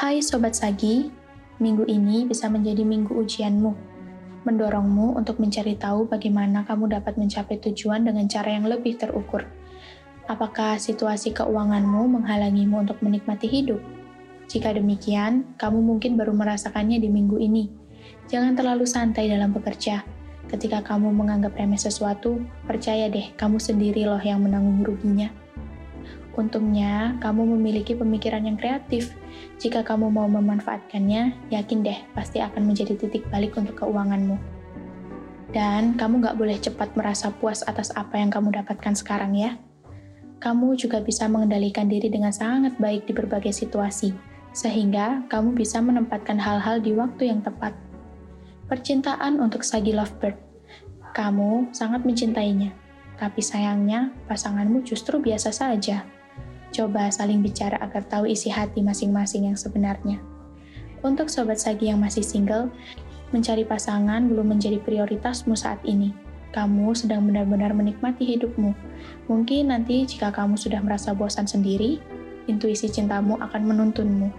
[0.00, 1.12] Hai Sobat Sagi,
[1.60, 3.72] minggu ini bisa menjadi minggu ujianmu,
[4.48, 9.44] mendorongmu untuk mencari tahu bagaimana kamu dapat mencapai tujuan dengan cara yang lebih terukur.
[10.24, 13.84] Apakah situasi keuanganmu menghalangimu untuk menikmati hidup?
[14.48, 17.68] Jika demikian, kamu mungkin baru merasakannya di minggu ini.
[18.32, 20.00] Jangan terlalu santai dalam bekerja.
[20.48, 25.28] Ketika kamu menganggap remeh sesuatu, percaya deh, kamu sendiri loh yang menanggung ruginya.
[26.40, 29.12] Untungnya, kamu memiliki pemikiran yang kreatif.
[29.60, 34.40] Jika kamu mau memanfaatkannya, yakin deh pasti akan menjadi titik balik untuk keuanganmu.
[35.52, 39.60] Dan kamu nggak boleh cepat merasa puas atas apa yang kamu dapatkan sekarang ya.
[40.40, 44.16] Kamu juga bisa mengendalikan diri dengan sangat baik di berbagai situasi,
[44.56, 47.76] sehingga kamu bisa menempatkan hal-hal di waktu yang tepat.
[48.64, 50.40] Percintaan untuk Sagi Lovebird.
[51.12, 52.72] Kamu sangat mencintainya,
[53.20, 56.19] tapi sayangnya pasanganmu justru biasa saja.
[56.80, 60.16] Coba saling bicara agar tahu isi hati masing-masing yang sebenarnya.
[61.04, 62.72] Untuk sobat Sagi yang masih single,
[63.36, 66.16] mencari pasangan belum menjadi prioritasmu saat ini.
[66.56, 68.72] Kamu sedang benar-benar menikmati hidupmu.
[69.28, 72.00] Mungkin nanti jika kamu sudah merasa bosan sendiri,
[72.48, 74.32] intuisi cintamu akan menuntunmu.